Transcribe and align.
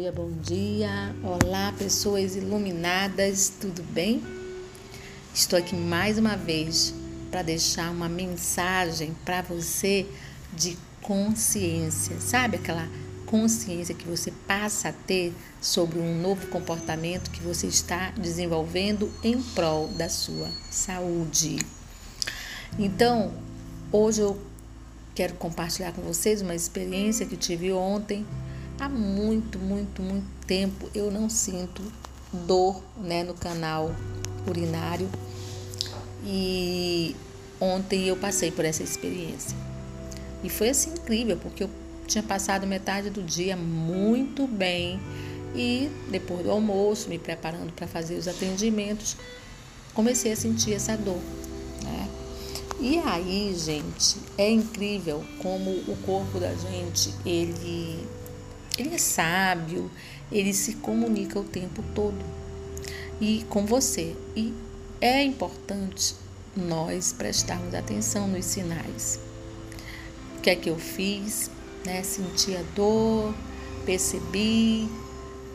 dia, 0.00 0.12
bom 0.12 0.30
dia. 0.42 1.14
Olá, 1.22 1.74
pessoas 1.76 2.34
iluminadas, 2.34 3.52
tudo 3.60 3.82
bem? 3.82 4.22
Estou 5.34 5.58
aqui 5.58 5.76
mais 5.76 6.16
uma 6.16 6.38
vez 6.38 6.94
para 7.30 7.42
deixar 7.42 7.90
uma 7.90 8.08
mensagem 8.08 9.14
para 9.26 9.42
você 9.42 10.06
de 10.54 10.78
consciência. 11.02 12.18
Sabe 12.18 12.56
aquela 12.56 12.88
consciência 13.26 13.94
que 13.94 14.08
você 14.08 14.32
passa 14.48 14.88
a 14.88 14.92
ter 14.92 15.34
sobre 15.60 15.98
um 15.98 16.18
novo 16.18 16.46
comportamento 16.46 17.30
que 17.30 17.42
você 17.42 17.66
está 17.66 18.10
desenvolvendo 18.12 19.12
em 19.22 19.42
prol 19.42 19.88
da 19.88 20.08
sua 20.08 20.48
saúde? 20.70 21.58
Então, 22.78 23.34
hoje 23.92 24.22
eu 24.22 24.40
quero 25.14 25.34
compartilhar 25.34 25.92
com 25.92 26.00
vocês 26.00 26.40
uma 26.40 26.54
experiência 26.54 27.26
que 27.26 27.36
tive 27.36 27.70
ontem 27.70 28.24
há 28.80 28.88
muito, 28.88 29.58
muito, 29.58 30.00
muito 30.00 30.26
tempo 30.46 30.88
eu 30.94 31.10
não 31.10 31.28
sinto 31.28 31.82
dor 32.32 32.82
né, 32.96 33.22
no 33.22 33.34
canal 33.34 33.94
urinário. 34.48 35.08
E 36.24 37.14
ontem 37.60 38.06
eu 38.06 38.16
passei 38.16 38.50
por 38.50 38.64
essa 38.64 38.82
experiência. 38.82 39.56
E 40.42 40.48
foi 40.48 40.70
assim 40.70 40.92
incrível, 40.92 41.36
porque 41.36 41.62
eu 41.62 41.70
tinha 42.06 42.22
passado 42.22 42.66
metade 42.66 43.10
do 43.10 43.22
dia 43.22 43.56
muito 43.56 44.46
bem 44.46 44.98
e 45.54 45.90
depois 46.10 46.42
do 46.42 46.50
almoço, 46.50 47.08
me 47.08 47.18
preparando 47.18 47.72
para 47.72 47.86
fazer 47.86 48.14
os 48.14 48.26
atendimentos, 48.26 49.16
comecei 49.94 50.32
a 50.32 50.36
sentir 50.36 50.72
essa 50.72 50.96
dor. 50.96 51.20
Né? 51.82 52.08
E 52.80 52.98
aí, 52.98 53.54
gente, 53.56 54.16
é 54.38 54.50
incrível 54.50 55.22
como 55.42 55.70
o 55.70 55.96
corpo 56.04 56.38
da 56.38 56.54
gente, 56.54 57.12
ele 57.26 58.06
ele 58.78 58.94
é 58.94 58.98
sábio, 58.98 59.90
ele 60.30 60.52
se 60.52 60.74
comunica 60.74 61.38
o 61.38 61.44
tempo 61.44 61.82
todo 61.94 62.24
e 63.20 63.44
com 63.48 63.66
você. 63.66 64.16
E 64.34 64.54
é 65.00 65.22
importante 65.22 66.14
nós 66.56 67.12
prestarmos 67.12 67.74
atenção 67.74 68.26
nos 68.26 68.44
sinais. 68.44 69.20
O 70.36 70.40
que 70.40 70.50
é 70.50 70.56
que 70.56 70.70
eu 70.70 70.78
fiz? 70.78 71.50
Né? 71.84 72.02
Senti 72.02 72.56
a 72.56 72.62
dor, 72.74 73.34
percebi 73.84 74.88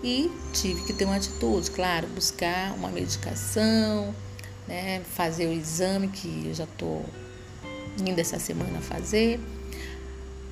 e 0.03 0.31
tive 0.53 0.83
que 0.83 0.93
ter 0.93 1.05
uma 1.05 1.16
atitude, 1.16 1.71
claro, 1.71 2.08
buscar 2.08 2.73
uma 2.73 2.89
medicação, 2.89 4.13
né? 4.67 5.02
fazer 5.16 5.47
o 5.47 5.53
exame 5.53 6.08
que 6.08 6.47
eu 6.47 6.53
já 6.53 6.66
estou 6.66 7.05
indo 7.97 8.19
essa 8.19 8.38
semana 8.38 8.81
fazer 8.81 9.39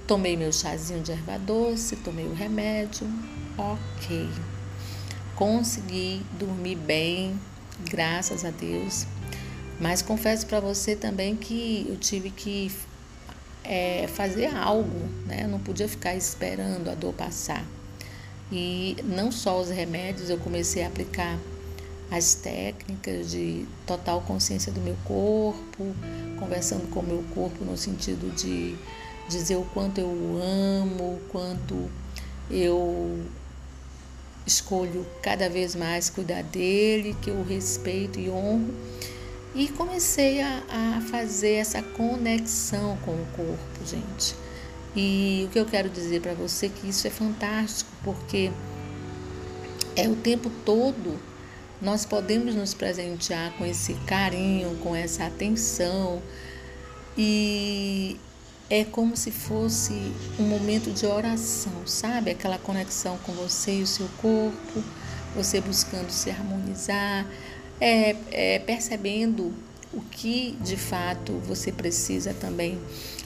Tomei 0.08 0.36
meu 0.36 0.52
chazinho 0.52 1.02
de 1.02 1.12
erva 1.12 1.38
doce, 1.40 1.96
tomei 1.96 2.26
o 2.26 2.34
remédio, 2.34 3.08
ok. 3.58 4.30
Consegui 5.36 6.22
dormir 6.38 6.76
bem, 6.76 7.40
graças 7.90 8.44
a 8.44 8.52
Deus. 8.52 9.08
Mas 9.80 10.02
confesso 10.02 10.46
para 10.46 10.59
você 10.59 10.96
também 10.96 11.36
que 11.36 11.86
eu 11.90 11.98
tive 11.98 12.30
que 12.30 12.72
é, 13.64 14.08
fazer 14.08 14.54
algo, 14.56 15.08
né? 15.26 15.44
Eu 15.44 15.48
não 15.48 15.59
podia 15.59 15.88
ficar 15.88 16.16
esperando 16.16 16.90
a 16.90 16.96
dor 16.96 17.14
passar. 17.14 17.66
E 18.52 18.98
não 19.06 19.31
só 19.31 19.59
os 19.59 19.70
remédios, 19.70 20.30
eu 20.30 20.38
comecei 20.38 20.84
a 20.84 20.88
aplicar 20.88 21.40
as 22.12 22.36
técnicas 22.36 23.31
de 23.31 23.66
total 23.88 24.22
consciência 24.22 24.72
do 24.72 24.80
meu 24.80 24.96
corpo, 25.06 25.96
conversando 26.38 26.88
com 26.90 27.00
o 27.00 27.04
meu 27.04 27.24
corpo 27.34 27.64
no 27.66 27.76
sentido 27.76 28.34
de 28.36 28.76
dizer 29.27 29.55
o 29.55 29.63
quanto 29.73 29.99
eu 29.99 30.07
o 30.07 30.39
amo, 30.41 31.16
o 31.16 31.22
quanto 31.29 31.89
eu 32.50 33.23
escolho 34.45 35.06
cada 35.22 35.50
vez 35.50 35.75
mais 35.75 36.09
cuidar 36.09 36.44
dele, 36.44 37.16
que 37.22 37.29
eu 37.29 37.44
respeito 37.44 38.19
e 38.19 38.29
honro. 38.29 38.73
E 39.56 39.67
comecei 39.69 40.41
a, 40.41 40.63
a 40.69 41.01
fazer 41.01 41.53
essa 41.53 41.81
conexão 41.81 42.97
com 43.06 43.12
o 43.12 43.25
corpo, 43.35 43.85
gente. 43.85 44.35
E 44.95 45.45
o 45.47 45.51
que 45.51 45.59
eu 45.59 45.66
quero 45.66 45.89
dizer 45.89 46.22
para 46.22 46.33
você 46.33 46.67
é 46.67 46.69
que 46.69 46.89
isso 46.89 47.07
é 47.07 47.09
fantástico, 47.09 47.89
porque 48.03 48.51
é 49.95 50.07
o 50.07 50.16
tempo 50.16 50.51
todo 50.66 51.19
nós 51.81 52.06
podemos 52.06 52.56
nos 52.56 52.73
presentear 52.73 53.51
com 53.57 53.66
esse 53.66 53.94
carinho, 54.06 54.78
com 54.78 54.95
essa 54.95 55.25
atenção. 55.25 56.22
E 57.17 58.17
é 58.73 58.84
como 58.84 59.16
se 59.16 59.29
fosse 59.29 59.94
um 60.39 60.45
momento 60.45 60.89
de 60.89 61.06
oração, 61.06 61.85
sabe? 61.85 62.31
Aquela 62.31 62.57
conexão 62.57 63.19
com 63.19 63.31
você 63.31 63.75
e 63.75 63.84
o 63.84 63.88
seu 63.88 64.07
corpo, 64.19 64.84
você 65.35 65.61
buscando 65.61 66.09
se 66.09 66.31
harmonizar, 66.31 67.23
é, 67.79 68.16
é, 68.31 68.57
percebendo 68.57 69.53
o 69.94 70.01
que 70.01 70.57
de 70.59 70.75
fato 70.75 71.33
você 71.45 71.72
precisa 71.72 72.33
também 72.33 72.79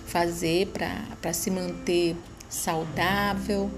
fazer 0.05 0.67
para 0.67 1.31
se 1.31 1.49
manter 1.49 2.17
saudável, 2.49 3.71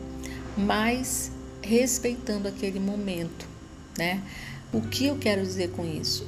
mas 0.57 1.31
respeitando 1.61 2.47
aquele 2.47 2.79
momento, 2.79 3.45
né? 3.95 4.23
O 4.73 4.81
que 4.81 5.05
eu 5.05 5.19
quero 5.19 5.43
dizer 5.43 5.69
com 5.69 5.85
isso? 5.85 6.25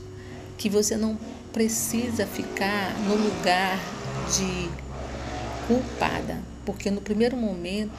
Que 0.56 0.70
você 0.70 0.96
não 0.96 1.18
precisa 1.52 2.28
ficar 2.28 2.96
no 3.08 3.16
lugar 3.16 3.80
de 4.38 4.91
culpada, 5.72 6.42
porque 6.66 6.92
no 6.92 7.00
primeiro 7.00 7.38
momento 7.38 7.94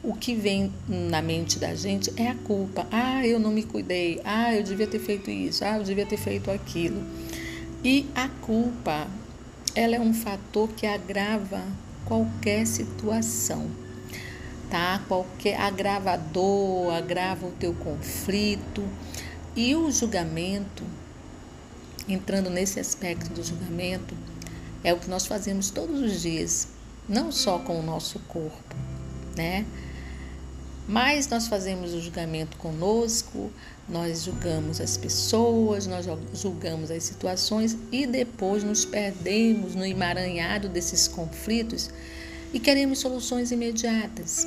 o 0.00 0.14
que 0.14 0.34
vem 0.34 0.72
na 0.86 1.20
mente 1.20 1.58
da 1.58 1.74
gente 1.74 2.12
é 2.16 2.28
a 2.28 2.34
culpa. 2.34 2.86
Ah, 2.92 3.26
eu 3.26 3.40
não 3.40 3.50
me 3.50 3.64
cuidei. 3.64 4.20
Ah, 4.24 4.54
eu 4.54 4.62
devia 4.62 4.86
ter 4.86 5.00
feito 5.00 5.30
isso. 5.30 5.64
Ah, 5.64 5.78
eu 5.78 5.82
devia 5.82 6.06
ter 6.06 6.18
feito 6.18 6.50
aquilo. 6.50 7.02
E 7.82 8.06
a 8.14 8.28
culpa, 8.28 9.08
ela 9.74 9.96
é 9.96 10.00
um 10.00 10.12
fator 10.12 10.68
que 10.68 10.86
agrava 10.86 11.62
qualquer 12.04 12.66
situação, 12.66 13.68
tá? 14.70 15.02
Qualquer 15.08 15.58
agravador, 15.58 16.94
agrava 16.94 17.46
o 17.46 17.52
teu 17.52 17.72
conflito. 17.74 18.84
E 19.56 19.74
o 19.74 19.90
julgamento, 19.90 20.84
entrando 22.06 22.50
nesse 22.50 22.78
aspecto 22.78 23.32
do 23.32 23.42
julgamento, 23.42 24.14
é 24.84 24.92
o 24.92 24.98
que 24.98 25.08
nós 25.08 25.26
fazemos 25.26 25.70
todos 25.70 25.98
os 26.00 26.20
dias 26.20 26.73
não 27.08 27.30
só 27.30 27.58
com 27.58 27.78
o 27.78 27.82
nosso 27.82 28.18
corpo, 28.20 28.76
né? 29.36 29.66
Mas 30.86 31.28
nós 31.28 31.48
fazemos 31.48 31.94
o 31.94 32.00
julgamento 32.00 32.58
conosco, 32.58 33.50
nós 33.88 34.24
julgamos 34.24 34.80
as 34.80 34.96
pessoas, 34.96 35.86
nós 35.86 36.06
julgamos 36.34 36.90
as 36.90 37.02
situações 37.04 37.76
e 37.90 38.06
depois 38.06 38.62
nos 38.62 38.84
perdemos 38.84 39.74
no 39.74 39.84
emaranhado 39.84 40.68
desses 40.68 41.08
conflitos 41.08 41.90
e 42.52 42.60
queremos 42.60 42.98
soluções 42.98 43.50
imediatas. 43.50 44.46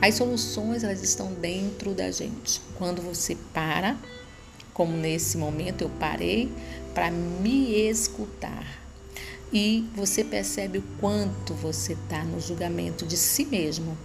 As 0.00 0.16
soluções 0.16 0.84
elas 0.84 1.02
estão 1.02 1.32
dentro 1.32 1.94
da 1.94 2.10
gente. 2.10 2.60
Quando 2.76 3.00
você 3.00 3.34
para, 3.54 3.96
como 4.74 4.94
nesse 4.94 5.38
momento 5.38 5.82
eu 5.82 5.90
parei 5.98 6.52
para 6.92 7.10
me 7.10 7.88
escutar, 7.88 8.83
e 9.54 9.88
você 9.94 10.24
percebe 10.24 10.78
o 10.78 10.84
quanto 10.98 11.54
você 11.54 11.92
está 11.92 12.24
no 12.24 12.40
julgamento 12.40 13.06
de 13.06 13.16
si 13.16 13.44
mesmo. 13.44 13.96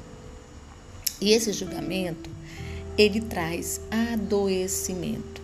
E 1.19 1.31
esse 1.31 1.51
julgamento, 1.51 2.29
ele 2.95 3.19
traz 3.19 3.81
adoecimento. 3.89 5.41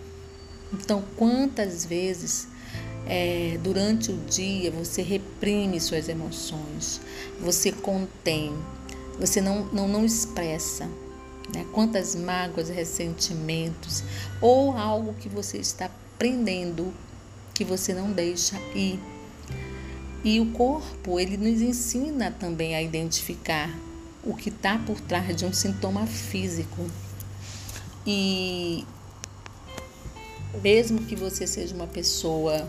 Então, 0.72 1.02
quantas 1.16 1.84
vezes 1.84 2.46
é, 3.04 3.58
durante 3.62 4.12
o 4.12 4.16
dia 4.16 4.70
você 4.70 5.02
reprime 5.02 5.80
suas 5.80 6.08
emoções, 6.08 7.00
você 7.40 7.72
contém, 7.72 8.54
você 9.18 9.40
não, 9.40 9.64
não, 9.66 9.88
não 9.88 10.04
expressa 10.04 10.88
né? 11.52 11.66
quantas 11.72 12.14
mágoas, 12.14 12.68
ressentimentos 12.68 14.04
ou 14.40 14.76
algo 14.76 15.14
que 15.14 15.28
você 15.28 15.58
está 15.58 15.90
prendendo 16.16 16.94
que 17.52 17.64
você 17.64 17.92
não 17.92 18.12
deixa 18.12 18.56
ir. 18.74 19.00
E 20.26 20.40
o 20.40 20.46
corpo, 20.46 21.20
ele 21.20 21.36
nos 21.36 21.62
ensina 21.62 22.32
também 22.32 22.74
a 22.74 22.82
identificar 22.82 23.72
o 24.24 24.34
que 24.34 24.48
está 24.48 24.76
por 24.76 25.00
trás 25.00 25.36
de 25.36 25.44
um 25.44 25.52
sintoma 25.52 26.04
físico. 26.04 26.84
E 28.04 28.84
mesmo 30.60 30.98
que 31.04 31.14
você 31.14 31.46
seja 31.46 31.72
uma 31.76 31.86
pessoa 31.86 32.68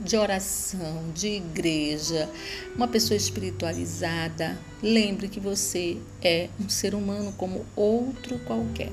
de 0.00 0.16
oração, 0.16 1.04
de 1.14 1.28
igreja, 1.28 2.28
uma 2.74 2.88
pessoa 2.88 3.16
espiritualizada, 3.16 4.58
lembre 4.82 5.28
que 5.28 5.38
você 5.38 5.98
é 6.20 6.48
um 6.58 6.68
ser 6.68 6.92
humano 6.92 7.32
como 7.36 7.64
outro 7.76 8.36
qualquer. 8.40 8.90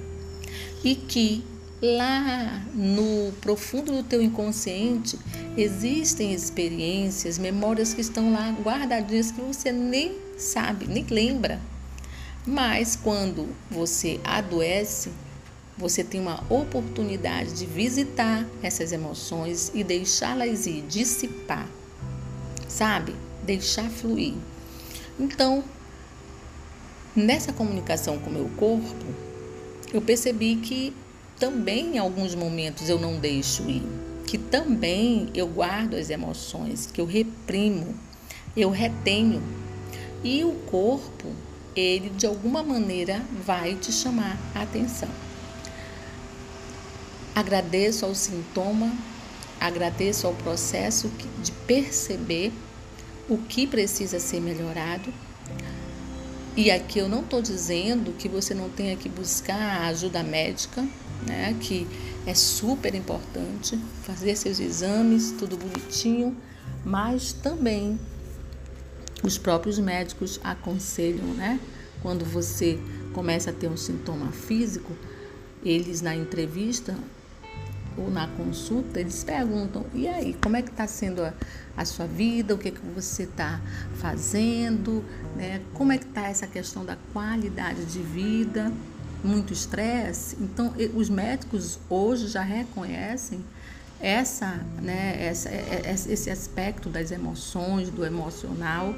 E 0.84 0.94
que 0.94 1.44
lá 1.84 2.64
no 2.74 3.34
profundo 3.42 3.92
do 3.92 4.04
teu 4.04 4.22
inconsciente 4.22 5.20
existem 5.58 6.34
experiências, 6.34 7.38
memórias 7.38 7.94
que 7.94 8.00
estão 8.00 8.32
lá 8.32 8.52
guardadinhas 8.52 9.32
que 9.32 9.42
você 9.42 9.70
nem 9.70 10.18
sabe, 10.38 10.88
nem 10.88 11.06
lembra. 11.10 11.60
Mas 12.48 12.96
quando 12.96 13.50
você 13.70 14.18
adoece, 14.24 15.12
você 15.78 16.06
tem 16.06 16.22
uma 16.22 16.42
oportunidade 16.50 17.54
de 17.54 17.66
visitar 17.66 18.48
essas 18.62 18.94
emoções 18.94 19.70
e 19.74 19.84
deixá-las 19.84 20.66
ir, 20.66 20.84
dissipar, 20.84 21.68
sabe? 22.68 23.14
Deixar 23.44 23.90
fluir. 23.90 24.36
Então, 25.20 25.64
nessa 27.14 27.52
comunicação 27.52 28.18
com 28.20 28.30
o 28.30 28.34
meu 28.34 28.50
corpo, 28.56 29.06
eu 29.94 30.02
percebi 30.02 30.56
que 30.56 30.94
também 31.44 31.96
em 31.96 31.98
alguns 31.98 32.34
momentos 32.34 32.88
eu 32.88 32.98
não 32.98 33.18
deixo 33.18 33.70
ir, 33.70 33.84
que 34.26 34.38
também 34.38 35.30
eu 35.34 35.46
guardo 35.46 35.96
as 35.96 36.10
emoções, 36.10 36.86
que 36.86 37.02
eu 37.02 37.06
reprimo, 37.06 37.94
eu 38.56 38.70
retenho. 38.70 39.44
E 40.24 40.42
o 40.46 40.54
corpo, 40.68 41.28
ele 41.76 42.10
de 42.12 42.26
alguma 42.26 42.64
maneira 42.64 43.22
vai 43.46 43.76
te 43.76 43.92
chamar 43.92 44.38
a 44.56 44.62
atenção. 44.62 45.10
Agradeço 47.36 48.06
ao 48.06 48.16
sintoma, 48.16 48.94
agradeço 49.60 50.26
ao 50.26 50.34
processo 50.34 51.12
de 51.44 51.52
perceber 51.68 52.54
o 53.28 53.38
que 53.38 53.68
precisa 53.68 54.18
ser 54.18 54.40
melhorado. 54.40 55.14
E 56.56 56.72
aqui 56.72 57.00
eu 57.00 57.10
não 57.10 57.20
estou 57.20 57.42
dizendo 57.42 58.14
que 58.14 58.30
você 58.30 58.54
não 58.54 58.70
tenha 58.70 58.96
que 58.96 59.10
buscar 59.10 59.82
ajuda 59.88 60.24
médica, 60.24 60.88
né? 61.28 61.56
Que 61.60 61.88
é 62.26 62.34
super 62.34 62.94
importante 62.96 63.78
fazer 64.04 64.36
seus 64.36 64.60
exames, 64.60 65.32
tudo 65.38 65.58
bonitinho, 65.58 66.36
mas 66.86 67.34
também 67.34 68.00
os 69.24 69.38
próprios 69.38 69.80
médicos 69.80 70.40
aconselham, 70.44 71.28
né? 71.34 71.60
Quando 72.02 72.26
você 72.26 72.80
começa 73.14 73.52
a 73.52 73.54
ter 73.54 73.68
um 73.68 73.78
sintoma 73.78 74.32
físico, 74.32 74.92
eles 75.64 76.02
na 76.02 76.16
entrevista 76.16 76.98
ou 77.98 78.10
na 78.10 78.28
consulta, 78.28 79.00
eles 79.00 79.24
perguntam: 79.24 79.86
e 79.94 80.08
aí, 80.08 80.36
como 80.42 80.58
é 80.58 80.62
que 80.62 80.70
está 80.70 80.88
sendo 80.88 81.24
a, 81.24 81.34
a, 81.78 81.86
sua 81.86 82.06
vida? 82.06 82.54
O 82.54 82.58
que, 82.58 82.70
é 82.70 82.72
que 82.72 82.82
você 82.94 83.24
está 83.24 83.62
fazendo? 83.96 85.04
Né? 85.36 85.62
Como 85.74 85.92
é 85.92 85.98
que 85.98 86.06
está 86.06 86.28
essa 86.28 86.48
questão 86.48 86.84
da 86.84 86.98
qualidade 87.14 87.86
de 87.86 88.00
vida? 88.00 88.72
Muito 89.24 89.54
estresse? 89.54 90.38
Então, 90.40 90.74
os 90.94 91.10
médicos 91.10 91.80
hoje 91.90 92.28
já 92.28 92.42
reconhecem 92.42 93.44
essa, 94.00 94.60
né, 94.82 95.16
essa, 95.26 95.50
é, 95.50 95.84
é, 95.86 95.92
esse 95.94 96.30
aspecto 96.30 96.90
das 96.90 97.10
emoções, 97.12 97.90
do 97.90 98.04
emocional, 98.06 98.94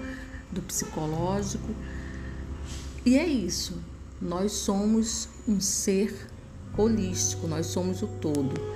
do 0.52 0.62
psicológico. 0.62 1.70
E 3.06 3.18
é 3.18 3.28
isso. 3.28 3.80
Nós 4.20 4.52
somos 4.54 5.30
um 5.48 5.62
ser 5.62 6.28
holístico, 6.76 7.48
nós 7.48 7.68
somos 7.68 8.02
o 8.02 8.08
todo 8.08 8.76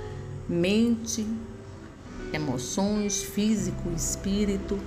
mente, 0.50 1.24
emoções, 2.32 3.22
físico, 3.22 3.90
espírito. 3.96 4.78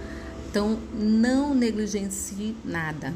Então, 0.49 0.77
não 0.93 1.55
negligencie 1.55 2.55
nada. 2.63 3.13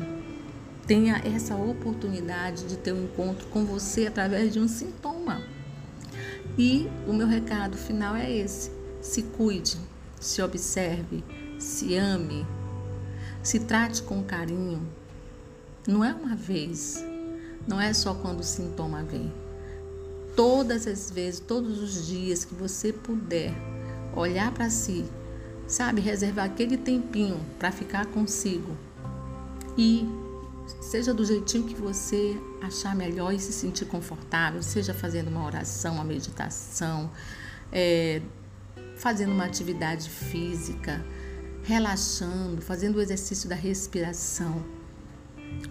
Tenha 0.87 1.21
essa 1.25 1.55
oportunidade 1.55 2.63
de 2.63 2.77
ter 2.77 2.93
um 2.93 3.03
encontro 3.03 3.45
com 3.47 3.65
você 3.65 4.07
através 4.07 4.53
de 4.53 4.59
um 4.59 4.67
sintoma. 4.67 5.43
E 6.57 6.89
o 7.05 7.13
meu 7.13 7.27
recado 7.27 7.77
final 7.77 8.15
é 8.15 8.31
esse: 8.31 8.71
se 9.01 9.21
cuide, 9.21 9.77
se 10.19 10.41
observe, 10.41 11.23
se 11.59 11.95
ame, 11.95 12.47
se 13.43 13.59
trate 13.59 14.01
com 14.01 14.23
carinho. 14.23 14.81
Não 15.85 16.03
é 16.03 16.13
uma 16.13 16.35
vez, 16.35 17.03
não 17.67 17.79
é 17.79 17.93
só 17.93 18.13
quando 18.13 18.39
o 18.39 18.43
sintoma 18.43 19.03
vem 19.03 19.31
todas 20.37 20.85
as 20.85 21.09
vezes, 21.09 21.39
todos 21.39 21.81
os 21.81 22.05
dias 22.05 22.45
que 22.45 22.53
você 22.53 22.93
puder 22.93 23.51
olhar 24.15 24.51
para 24.53 24.69
si, 24.69 25.03
sabe, 25.67 25.99
reservar 25.99 26.45
aquele 26.45 26.77
tempinho 26.77 27.39
para 27.57 27.71
ficar 27.71 28.05
consigo 28.05 28.77
e 29.75 30.07
seja 30.81 31.13
do 31.13 31.25
jeitinho 31.25 31.65
que 31.65 31.75
você 31.75 32.35
achar 32.61 32.95
melhor 32.95 33.33
e 33.33 33.39
se 33.39 33.51
sentir 33.51 33.85
confortável, 33.85 34.61
seja 34.61 34.93
fazendo 34.93 35.29
uma 35.29 35.45
oração, 35.45 35.95
uma 35.95 36.03
meditação, 36.03 37.09
é, 37.71 38.21
fazendo 38.95 39.31
uma 39.31 39.45
atividade 39.45 40.09
física, 40.09 41.03
relaxando, 41.63 42.61
fazendo 42.61 42.97
o 42.97 43.01
exercício 43.01 43.47
da 43.47 43.55
respiração. 43.55 44.63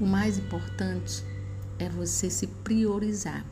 O 0.00 0.06
mais 0.06 0.38
importante 0.38 1.24
é 1.78 1.88
você 1.88 2.30
se 2.30 2.46
priorizar. 2.46 3.44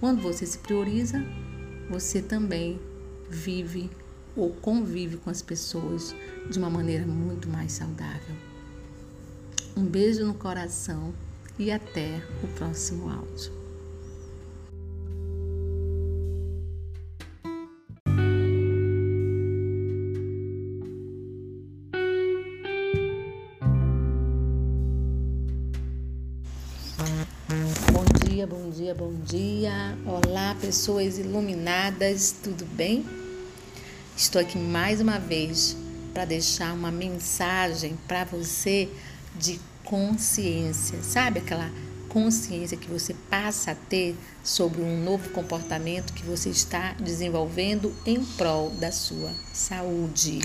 Quando 0.00 0.20
você 0.22 0.46
se 0.46 0.58
prioriza, 0.58 1.24
você 1.90 2.20
também 2.20 2.80
vive 3.28 3.90
ou 4.36 4.50
convive 4.50 5.16
com 5.16 5.30
as 5.30 5.40
pessoas 5.40 6.14
de 6.50 6.58
uma 6.58 6.68
maneira 6.68 7.06
muito 7.06 7.48
mais 7.48 7.72
saudável. 7.72 8.36
Um 9.76 9.84
beijo 9.84 10.24
no 10.24 10.32
coração 10.32 11.12
e 11.58 11.70
até 11.70 12.22
o 12.42 12.48
próximo 12.56 13.10
áudio. 13.10 13.52
dia, 28.24 28.46
bom 28.46 28.70
dia, 28.70 28.94
bom 28.94 29.12
dia. 29.24 29.98
Olá, 30.06 30.54
pessoas 30.58 31.18
iluminadas, 31.18 32.34
tudo 32.42 32.64
bem? 32.64 33.04
Estou 34.16 34.40
aqui 34.40 34.56
mais 34.56 35.02
uma 35.02 35.18
vez 35.18 35.76
para 36.14 36.24
deixar 36.24 36.72
uma 36.72 36.90
mensagem 36.90 37.98
para 38.08 38.24
você 38.24 38.88
de 39.38 39.60
consciência. 39.84 41.02
Sabe 41.02 41.40
aquela 41.40 41.70
consciência 42.08 42.76
que 42.76 42.88
você 42.88 43.14
passa 43.28 43.72
a 43.72 43.74
ter 43.74 44.16
sobre 44.42 44.80
um 44.80 45.02
novo 45.04 45.30
comportamento 45.30 46.12
que 46.12 46.24
você 46.24 46.48
está 46.48 46.92
desenvolvendo 46.94 47.94
em 48.04 48.24
prol 48.24 48.70
da 48.70 48.90
sua 48.90 49.32
saúde? 49.52 50.40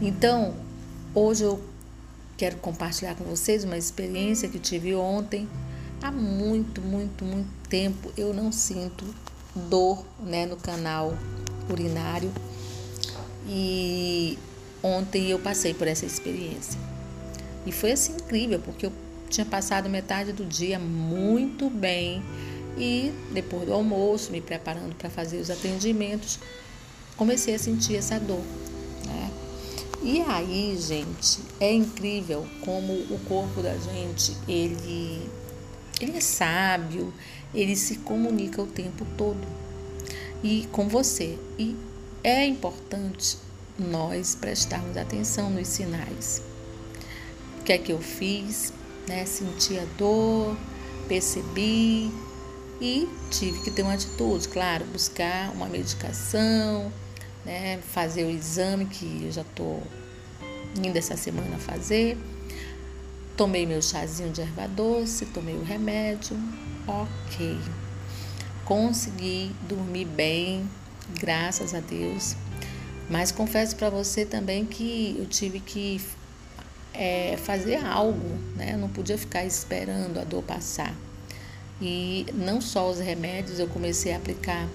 Então, 0.00 0.54
hoje 1.14 1.44
eu 1.44 1.62
quero 2.36 2.56
compartilhar 2.56 3.14
com 3.14 3.24
vocês 3.24 3.64
uma 3.64 3.76
experiência 3.76 4.48
que 4.48 4.58
tive 4.58 4.94
ontem 4.94 5.48
Há 6.02 6.10
muito, 6.10 6.80
muito, 6.80 7.24
muito 7.24 7.48
tempo 7.68 8.12
eu 8.16 8.32
não 8.34 8.52
sinto 8.52 9.04
dor 9.54 10.04
né, 10.20 10.44
no 10.44 10.56
canal 10.56 11.16
urinário 11.70 12.30
e 13.48 14.38
ontem 14.82 15.30
eu 15.30 15.38
passei 15.38 15.72
por 15.72 15.88
essa 15.88 16.04
experiência. 16.04 16.78
E 17.66 17.72
foi 17.72 17.92
assim 17.92 18.14
incrível, 18.14 18.60
porque 18.60 18.86
eu 18.86 18.92
tinha 19.28 19.44
passado 19.44 19.88
metade 19.88 20.32
do 20.32 20.44
dia 20.44 20.78
muito 20.78 21.68
bem 21.68 22.22
e 22.78 23.12
depois 23.32 23.66
do 23.66 23.72
almoço, 23.72 24.30
me 24.30 24.40
preparando 24.40 24.94
para 24.94 25.10
fazer 25.10 25.38
os 25.38 25.50
atendimentos, 25.50 26.38
comecei 27.16 27.54
a 27.54 27.58
sentir 27.58 27.96
essa 27.96 28.20
dor. 28.20 28.42
Né? 29.04 29.30
E 30.02 30.20
aí, 30.20 30.78
gente, 30.78 31.40
é 31.58 31.72
incrível 31.72 32.46
como 32.64 32.92
o 32.92 33.20
corpo 33.26 33.60
da 33.62 33.76
gente, 33.76 34.36
ele 34.46 35.28
ele 35.98 36.18
é 36.18 36.20
sábio, 36.20 37.12
ele 37.54 37.74
se 37.74 37.96
comunica 37.96 38.60
o 38.60 38.66
tempo 38.66 39.06
todo 39.16 39.40
e 40.44 40.68
com 40.70 40.88
você. 40.88 41.38
E 41.58 41.74
é 42.22 42.44
importante 42.44 43.38
nós 43.78 44.34
prestarmos 44.34 44.96
atenção 44.96 45.48
nos 45.48 45.68
sinais. 45.68 46.42
Que 47.66 47.72
é 47.72 47.78
que 47.78 47.92
eu 47.92 48.00
fiz? 48.00 48.72
Né? 49.08 49.26
Senti 49.26 49.76
a 49.78 49.84
dor, 49.98 50.56
percebi 51.08 52.10
e 52.80 53.08
tive 53.30 53.60
que 53.62 53.70
ter 53.70 53.82
uma 53.82 53.94
atitude, 53.94 54.48
claro, 54.48 54.84
buscar 54.86 55.50
uma 55.50 55.66
medicação, 55.66 56.92
né? 57.44 57.78
fazer 57.92 58.24
o 58.24 58.30
exame 58.30 58.86
que 58.86 59.24
eu 59.24 59.32
já 59.32 59.42
estou 59.42 59.82
indo 60.82 60.96
essa 60.96 61.16
semana 61.16 61.58
fazer 61.58 62.16
Tomei 63.36 63.66
meu 63.66 63.82
chazinho 63.82 64.30
de 64.30 64.40
erva 64.40 64.66
doce, 64.66 65.26
tomei 65.26 65.54
o 65.56 65.62
remédio, 65.62 66.34
ok. 66.86 67.58
Consegui 68.64 69.54
dormir 69.68 70.06
bem, 70.06 70.66
graças 71.20 71.74
a 71.74 71.80
Deus. 71.80 72.34
Mas 73.10 73.30
confesso 73.30 73.76
para 73.76 73.90
você 73.90 74.24
também 74.24 74.64
que 74.64 75.16
eu 75.18 75.26
tive 75.26 75.60
que 75.60 76.00
é, 76.96 77.36
fazer 77.36 77.84
algo, 77.84 78.38
né? 78.56 78.76
Não 78.76 78.88
podia 78.88 79.18
ficar 79.18 79.44
esperando 79.44 80.18
a 80.18 80.24
dor 80.24 80.42
passar. 80.42 80.94
E 81.80 82.26
não 82.34 82.60
só 82.60 82.88
os 82.90 82.98
remédios, 82.98 83.58
eu 83.58 83.68
comecei 83.68 84.12
a 84.12 84.16
aplicar 84.16 84.66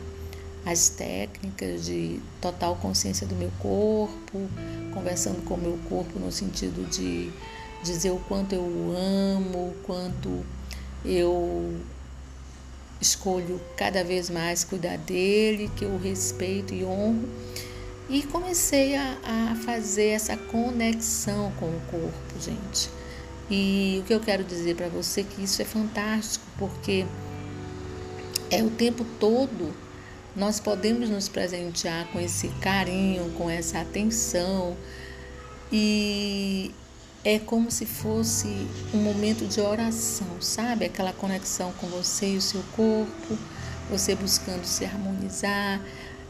as 0.66 0.90
técnicas 0.90 1.86
de 1.86 2.20
total 2.40 2.75
consciência 2.75 3.25
do 3.25 3.36
meu 3.36 3.51
corpo, 3.60 4.48
conversando 4.94 5.44
com 5.44 5.56
o 5.56 5.58
meu 5.58 5.80
corpo 5.90 6.20
no 6.20 6.32
sentido 6.32 6.88
de 6.90 7.32
dizer 7.84 8.12
o 8.12 8.20
quanto 8.28 8.54
eu 8.54 8.63
amo, 8.96 9.70
o 9.70 9.75
quanto 9.84 10.46
eu 11.04 11.82
escolho 13.01 13.60
cada 13.75 14.04
vez 14.04 14.30
mais 14.30 14.63
cuidar 14.63 14.98
dele, 15.00 15.72
que 15.75 15.84
eu 15.84 15.98
respeito 15.98 16.74
e 16.75 16.86
honro. 16.86 17.28
E 18.10 18.24
comecei 18.24 18.96
a, 18.96 19.17
a 19.24 19.55
fazer 19.55 20.08
essa 20.08 20.36
conexão 20.36 21.51
com 21.60 21.67
o 21.67 21.81
corpo, 21.89 22.39
gente. 22.39 22.89
E 23.50 24.00
o 24.01 24.05
que 24.05 24.13
eu 24.13 24.20
quero 24.20 24.43
dizer 24.43 24.75
para 24.75 24.88
você 24.88 25.22
é 25.22 25.24
que 25.24 25.43
isso 25.43 25.62
é 25.62 25.65
fantástico, 25.65 26.46
porque 26.58 27.05
é 28.50 28.63
o 28.63 28.70
tempo 28.70 29.05
todo 29.20 29.74
nós 30.36 30.60
podemos 30.60 31.10
nos 31.10 31.27
presentear 31.27 32.08
com 32.08 32.20
esse 32.20 32.48
carinho, 32.62 33.29
com 33.31 33.50
essa 33.50 33.81
atenção. 33.81 34.75
E 35.72 36.74
é 37.24 37.39
como 37.39 37.70
se 37.70 37.86
fosse 37.86 38.48
um 38.93 38.98
momento 38.98 39.46
de 39.46 39.60
oração, 39.62 40.27
sabe? 40.39 40.86
Aquela 40.86 41.13
conexão 41.13 41.72
com 41.74 41.88
você 41.88 42.34
e 42.34 42.38
o 42.38 42.41
seu 42.41 42.63
corpo, 42.75 43.38
você 43.89 44.15
buscando 44.15 44.65
se 44.65 44.86
harmonizar, 44.86 45.81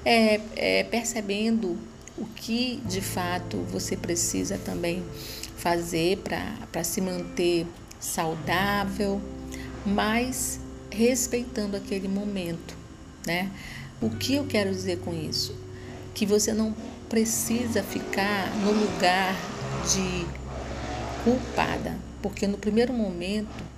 é, 0.05 0.39
é, 0.55 0.83
percebendo 0.83 1.77
o 2.17 2.25
que 2.25 2.81
de 2.85 3.01
fato 3.01 3.57
você 3.71 3.95
precisa 3.95 4.57
também 4.57 5.03
fazer 5.57 6.17
para 6.17 6.83
se 6.83 7.01
manter 7.01 7.65
saudável, 7.99 9.21
mas 9.85 10.59
respeitando 10.89 11.77
aquele 11.77 12.07
momento, 12.07 12.75
né? 13.25 13.49
O 14.01 14.09
que 14.09 14.35
eu 14.35 14.45
quero 14.45 14.71
dizer 14.71 14.99
com 14.99 15.13
isso? 15.13 15.55
Que 16.13 16.25
você 16.25 16.53
não 16.53 16.75
precisa 17.07 17.83
ficar 17.83 18.49
no 18.57 18.71
lugar 18.71 19.35
de 19.93 20.25
culpada, 21.23 21.97
porque 22.21 22.47
no 22.47 22.57
primeiro 22.57 22.91
momento 22.91 23.70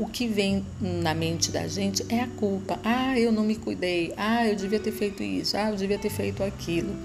o 0.00 0.06
que 0.06 0.26
vem 0.26 0.64
na 0.80 1.12
mente 1.12 1.50
da 1.50 1.68
gente 1.68 2.06
é 2.08 2.20
a 2.20 2.26
culpa. 2.26 2.80
Ah, 2.82 3.18
eu 3.18 3.30
não 3.30 3.44
me 3.44 3.54
cuidei. 3.54 4.14
Ah, 4.16 4.48
eu 4.48 4.56
devia 4.56 4.80
ter 4.80 4.92
feito 4.92 5.22
isso. 5.22 5.58
Ah, 5.58 5.68
eu 5.68 5.76
devia 5.76 5.98
ter 5.98 6.08
feito 6.08 6.42
aquilo. 6.42 6.96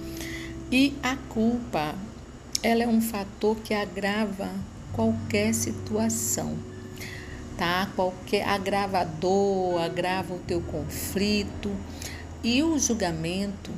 E 0.72 0.96
a 1.04 1.18
culpa, 1.18 1.94
ela 2.64 2.84
é 2.84 2.88
um 2.88 3.02
fator 3.02 3.58
que 3.58 3.74
agrava 3.74 4.50
qualquer 4.94 5.54
situação. 5.54 6.58
Tá? 7.58 7.92
Qualquer 7.98 8.48
agravador, 8.48 9.82
agrava 9.82 10.34
o 10.34 10.40
teu 10.40 10.62
conflito. 10.62 11.76
E 12.42 12.64
o 12.64 12.80
julgamento, 12.80 13.72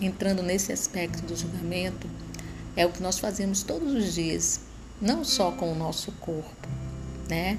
entrando 0.00 0.42
nesse 0.42 0.72
aspecto 0.72 1.22
do 1.26 1.36
julgamento, 1.36 2.08
é 2.74 2.86
o 2.86 2.90
que 2.90 3.02
nós 3.02 3.18
fazemos 3.18 3.62
todos 3.62 3.92
os 3.92 4.14
dias 4.14 4.62
não 5.02 5.22
só 5.22 5.52
com 5.52 5.70
o 5.70 5.74
nosso 5.74 6.12
corpo, 6.12 6.68
né? 7.28 7.58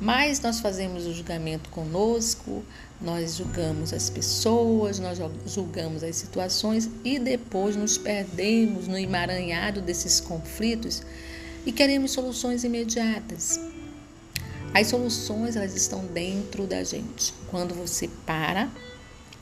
Mas 0.00 0.40
nós 0.40 0.60
fazemos 0.60 1.06
o 1.06 1.12
julgamento 1.12 1.68
conosco, 1.68 2.64
nós 2.98 3.36
julgamos 3.36 3.92
as 3.92 4.08
pessoas, 4.08 4.98
nós 4.98 5.18
julgamos 5.46 6.02
as 6.02 6.16
situações 6.16 6.88
e 7.04 7.18
depois 7.18 7.76
nos 7.76 7.98
perdemos 7.98 8.88
no 8.88 8.96
emaranhado 8.96 9.82
desses 9.82 10.18
conflitos 10.18 11.02
e 11.66 11.72
queremos 11.72 12.12
soluções 12.12 12.64
imediatas. 12.64 13.60
As 14.72 14.86
soluções 14.86 15.54
elas 15.54 15.76
estão 15.76 16.06
dentro 16.06 16.66
da 16.66 16.82
gente. 16.82 17.34
Quando 17.50 17.74
você 17.74 18.08
para, 18.24 18.70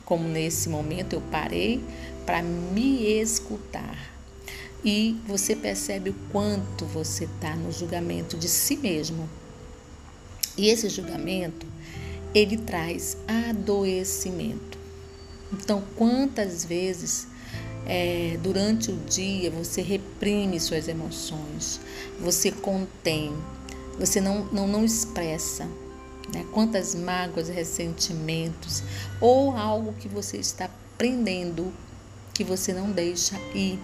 como 0.03 0.27
nesse 0.27 0.67
momento 0.67 1.13
eu 1.13 1.21
parei 1.31 1.81
para 2.25 2.41
me 2.41 3.03
escutar 3.21 3.97
e 4.83 5.17
você 5.25 5.55
percebe 5.55 6.09
o 6.09 6.15
quanto 6.31 6.85
você 6.85 7.25
está 7.25 7.55
no 7.55 7.71
julgamento 7.71 8.37
de 8.37 8.49
si 8.49 8.75
mesmo. 8.75 9.29
E 10.59 10.67
esse 10.67 10.89
julgamento, 10.89 11.65
ele 12.35 12.57
traz 12.57 13.15
adoecimento. 13.25 14.77
Então, 15.53 15.81
quantas 15.95 16.65
vezes 16.65 17.29
é, 17.85 18.37
durante 18.43 18.91
o 18.91 18.97
dia 19.07 19.49
você 19.49 19.81
reprime 19.81 20.59
suas 20.59 20.89
emoções, 20.89 21.79
você 22.19 22.51
contém, 22.51 23.33
você 23.97 24.19
não, 24.19 24.43
não, 24.51 24.67
não 24.67 24.83
expressa 24.83 25.63
né? 26.33 26.45
quantas 26.51 26.93
mágoas, 26.93 27.47
ressentimentos 27.47 28.83
ou 29.21 29.55
algo 29.55 29.93
que 29.93 30.09
você 30.09 30.35
está 30.35 30.69
prendendo 30.97 31.71
que 32.33 32.43
você 32.43 32.73
não 32.73 32.91
deixa 32.91 33.39
ir 33.55 33.79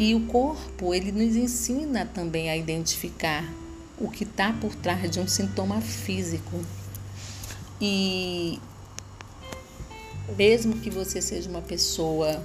e 0.00 0.16
o 0.16 0.26
corpo, 0.26 0.92
ele 0.92 1.12
nos 1.12 1.36
ensina 1.36 2.04
também 2.04 2.50
a 2.50 2.56
identificar 2.56 3.48
o 3.98 4.10
que 4.10 4.24
está 4.24 4.52
por 4.52 4.74
trás 4.74 5.10
de 5.10 5.20
um 5.20 5.28
sintoma 5.28 5.80
físico. 5.80 6.60
E 7.80 8.58
mesmo 10.36 10.76
que 10.80 10.90
você 10.90 11.20
seja 11.20 11.48
uma 11.48 11.62
pessoa 11.62 12.42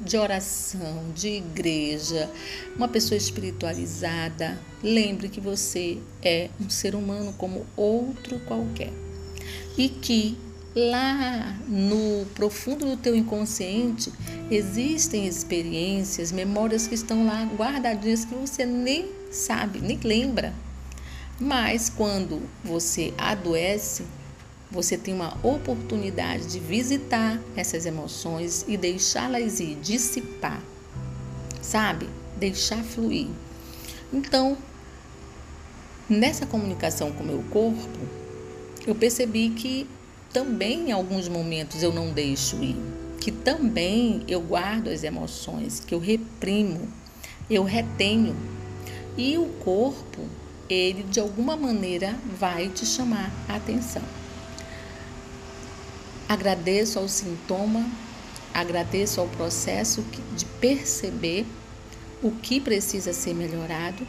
de 0.00 0.16
oração, 0.16 1.12
de 1.14 1.28
igreja, 1.28 2.30
uma 2.74 2.88
pessoa 2.88 3.16
espiritualizada, 3.16 4.58
lembre 4.82 5.28
que 5.28 5.40
você 5.40 5.98
é 6.22 6.48
um 6.60 6.70
ser 6.70 6.94
humano 6.94 7.34
como 7.34 7.66
outro 7.76 8.40
qualquer. 8.40 8.92
E 9.76 9.88
que 9.88 10.38
lá 10.74 11.58
no 11.68 12.24
profundo 12.34 12.86
do 12.86 12.96
teu 12.96 13.14
inconsciente 13.14 14.12
existem 14.50 15.26
experiências, 15.26 16.32
memórias 16.32 16.86
que 16.86 16.94
estão 16.94 17.26
lá 17.26 17.44
guardadinhas 17.44 18.24
que 18.24 18.34
você 18.34 18.64
nem 18.64 19.10
sabe, 19.30 19.80
nem 19.80 19.98
lembra. 20.02 20.54
Mas 21.40 21.88
quando 21.88 22.42
você 22.62 23.14
adoece, 23.16 24.04
você 24.70 24.98
tem 24.98 25.14
uma 25.14 25.38
oportunidade 25.42 26.46
de 26.46 26.60
visitar 26.60 27.40
essas 27.56 27.86
emoções 27.86 28.64
e 28.68 28.76
deixá-las 28.76 29.58
ir, 29.58 29.76
dissipar, 29.76 30.62
sabe? 31.62 32.06
Deixar 32.36 32.84
fluir. 32.84 33.28
Então, 34.12 34.58
nessa 36.08 36.44
comunicação 36.44 37.10
com 37.10 37.24
o 37.24 37.26
meu 37.26 37.42
corpo, 37.50 37.98
eu 38.86 38.94
percebi 38.94 39.48
que 39.48 39.88
também 40.32 40.90
em 40.90 40.92
alguns 40.92 41.26
momentos 41.26 41.82
eu 41.82 41.92
não 41.92 42.12
deixo 42.12 42.62
ir, 42.62 42.76
que 43.18 43.32
também 43.32 44.22
eu 44.28 44.42
guardo 44.42 44.88
as 44.88 45.02
emoções, 45.04 45.80
que 45.80 45.94
eu 45.94 45.98
reprimo, 45.98 46.86
eu 47.48 47.64
retenho. 47.64 48.36
E 49.16 49.36
o 49.38 49.46
corpo, 49.64 50.22
ele 50.74 51.02
de 51.02 51.20
alguma 51.20 51.56
maneira 51.56 52.16
vai 52.38 52.68
te 52.68 52.84
chamar 52.86 53.30
a 53.48 53.56
atenção. 53.56 54.02
Agradeço 56.28 56.98
ao 56.98 57.08
sintoma, 57.08 57.84
agradeço 58.54 59.20
ao 59.20 59.28
processo 59.28 60.04
de 60.36 60.44
perceber 60.44 61.46
o 62.22 62.30
que 62.30 62.60
precisa 62.60 63.12
ser 63.12 63.34
melhorado. 63.34 64.06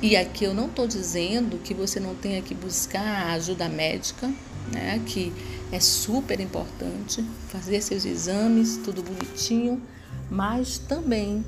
E 0.00 0.16
aqui 0.16 0.44
eu 0.44 0.52
não 0.52 0.66
estou 0.66 0.86
dizendo 0.86 1.58
que 1.58 1.72
você 1.72 2.00
não 2.00 2.14
tenha 2.16 2.42
que 2.42 2.54
buscar 2.54 3.30
ajuda 3.34 3.68
médica, 3.68 4.28
né, 4.72 5.00
que 5.06 5.32
é 5.70 5.78
super 5.78 6.40
importante, 6.40 7.24
fazer 7.48 7.80
seus 7.80 8.04
exames, 8.04 8.78
tudo 8.78 9.02
bonitinho, 9.02 9.80
mas 10.28 10.78
também 10.78 11.44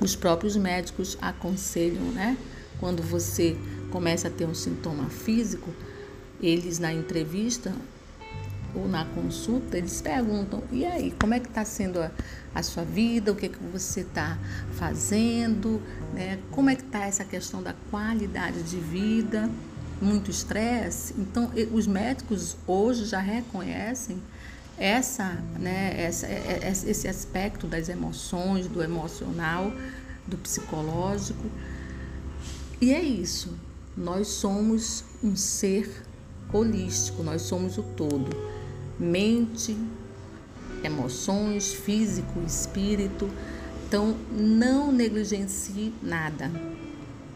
os 0.00 0.16
próprios 0.16 0.56
médicos 0.56 1.16
aconselham, 1.20 2.02
né? 2.12 2.36
Quando 2.80 3.02
você 3.02 3.56
começa 3.90 4.28
a 4.28 4.30
ter 4.30 4.46
um 4.46 4.54
sintoma 4.54 5.08
físico, 5.08 5.70
eles 6.40 6.78
na 6.78 6.92
entrevista 6.92 7.72
ou 8.74 8.88
na 8.88 9.04
consulta, 9.04 9.78
eles 9.78 10.00
perguntam: 10.00 10.62
e 10.72 10.84
aí, 10.84 11.14
como 11.20 11.34
é 11.34 11.40
que 11.40 11.48
está 11.48 11.64
sendo 11.64 12.00
a, 12.00 12.10
a, 12.54 12.62
sua 12.62 12.84
vida? 12.84 13.32
O 13.32 13.36
que, 13.36 13.46
é 13.46 13.48
que 13.48 13.62
você 13.72 14.00
está 14.00 14.36
fazendo? 14.72 15.80
Né? 16.12 16.38
Como 16.50 16.68
é 16.68 16.74
que 16.74 16.82
está 16.82 17.04
essa 17.04 17.24
questão 17.24 17.62
da 17.62 17.74
qualidade 17.90 18.62
de 18.62 18.78
vida? 18.78 19.48
muito 20.00 20.30
estresse. 20.30 21.14
Então, 21.16 21.50
os 21.72 21.86
médicos 21.86 22.56
hoje 22.66 23.04
já 23.04 23.20
reconhecem 23.20 24.20
essa, 24.78 25.38
né, 25.58 25.94
essa, 25.96 26.26
é, 26.26 26.60
é, 26.62 26.68
esse 26.68 27.08
aspecto 27.08 27.66
das 27.66 27.88
emoções, 27.88 28.66
do 28.66 28.82
emocional, 28.82 29.72
do 30.26 30.36
psicológico. 30.38 31.44
E 32.80 32.92
é 32.92 33.02
isso. 33.02 33.56
Nós 33.96 34.28
somos 34.28 35.04
um 35.22 35.36
ser 35.36 36.02
holístico, 36.52 37.22
nós 37.22 37.42
somos 37.42 37.78
o 37.78 37.82
todo. 37.82 38.30
Mente, 38.98 39.76
emoções, 40.82 41.72
físico, 41.72 42.40
espírito. 42.46 43.30
Então, 43.86 44.16
não 44.32 44.90
negligencie 44.90 45.94
nada 46.02 46.50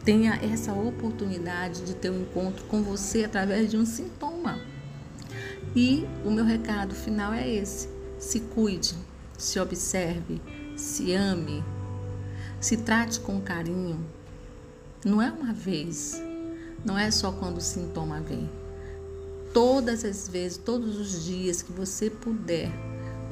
tenha 0.08 0.36
essa 0.36 0.72
oportunidade 0.72 1.82
de 1.82 1.92
ter 1.92 2.08
um 2.08 2.22
encontro 2.22 2.64
com 2.64 2.82
você 2.82 3.24
através 3.24 3.70
de 3.70 3.76
um 3.76 3.84
sintoma. 3.84 4.27
E 5.80 6.04
o 6.24 6.30
meu 6.32 6.44
recado 6.44 6.92
final 6.92 7.32
é 7.32 7.48
esse: 7.48 7.88
se 8.18 8.40
cuide, 8.40 8.96
se 9.38 9.60
observe, 9.60 10.42
se 10.76 11.14
ame, 11.14 11.62
Se 12.60 12.78
trate 12.78 13.20
com 13.20 13.40
carinho. 13.40 14.04
Não 15.04 15.22
é 15.22 15.30
uma 15.30 15.52
vez, 15.52 16.20
não 16.84 16.98
é 16.98 17.12
só 17.12 17.30
quando 17.30 17.58
o 17.58 17.60
sintoma 17.60 18.20
vem. 18.20 18.50
Todas 19.54 20.04
as 20.04 20.28
vezes, 20.28 20.58
todos 20.58 20.96
os 20.96 21.24
dias 21.24 21.62
que 21.62 21.70
você 21.70 22.10
puder 22.10 22.72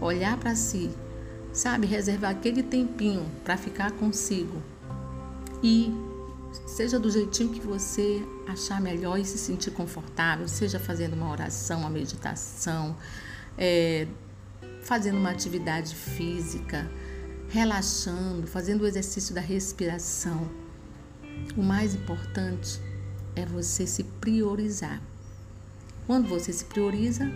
olhar 0.00 0.38
para 0.38 0.55
si, 0.55 0.88
sabe, 1.53 1.88
reservar 1.88 2.31
aquele 2.31 2.62
tempinho 2.62 3.26
para 3.43 3.57
ficar 3.57 3.91
consigo 3.91 4.62
e 5.65 5.93
seja 6.66 6.98
do 6.98 7.10
jeitinho 7.10 7.50
que 7.50 7.60
você 7.60 8.22
achar 8.46 8.80
melhor 8.80 9.18
e 9.18 9.25
se 9.25 9.36
sentir 9.36 9.70
confortável, 9.70 10.48
seja 10.48 10.78
fazendo 10.78 11.14
uma 11.14 11.30
oração, 11.30 11.80
uma 11.80 11.90
meditação, 11.90 12.96
é, 13.58 14.06
fazendo 14.82 15.18
uma 15.18 15.30
atividade 15.30 15.94
física, 15.94 16.90
relaxando, 17.48 18.46
fazendo 18.46 18.82
o 18.82 18.86
exercício 18.86 19.34
da 19.34 19.40
respiração. 19.40 20.48
O 21.56 21.62
mais 21.62 21.94
importante 21.94 22.80
é 23.34 23.44
você 23.44 23.86
se 23.86 24.04
priorizar. 24.04 25.02
Quando 26.06 26.28
você 26.28 26.52
se 26.52 26.64
prioriza, 26.64 27.30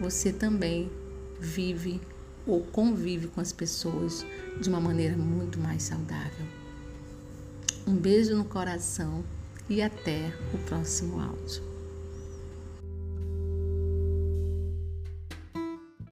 você 0.00 0.32
também 0.32 0.90
vive 1.38 2.00
ou 2.46 2.60
convive 2.60 3.28
com 3.28 3.40
as 3.40 3.52
pessoas 3.52 4.26
de 4.60 4.68
uma 4.68 4.80
maneira 4.80 5.16
muito 5.16 5.58
mais 5.58 5.84
saudável. 5.84 6.59
Um 7.86 7.94
beijo 7.94 8.36
no 8.36 8.44
coração 8.44 9.24
e 9.68 9.80
até 9.80 10.32
o 10.52 10.58
próximo 10.58 11.20
áudio. 11.20 11.69